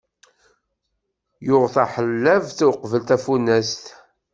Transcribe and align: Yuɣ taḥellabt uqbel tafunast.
Yuɣ 1.45 1.63
taḥellabt 1.73 2.59
uqbel 2.69 3.01
tafunast. 3.07 3.83